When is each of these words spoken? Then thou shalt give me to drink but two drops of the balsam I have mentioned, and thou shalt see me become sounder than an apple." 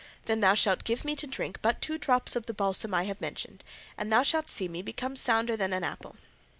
Then 0.25 0.39
thou 0.39 0.55
shalt 0.55 0.83
give 0.83 1.05
me 1.05 1.15
to 1.17 1.27
drink 1.27 1.59
but 1.61 1.79
two 1.79 1.99
drops 1.99 2.35
of 2.35 2.47
the 2.47 2.55
balsam 2.55 2.91
I 2.91 3.03
have 3.03 3.21
mentioned, 3.21 3.63
and 3.99 4.11
thou 4.11 4.23
shalt 4.23 4.49
see 4.49 4.67
me 4.67 4.81
become 4.81 5.15
sounder 5.15 5.55
than 5.55 5.73
an 5.73 5.83
apple." 5.83 6.15